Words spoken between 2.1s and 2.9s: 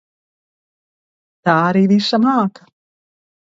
māka.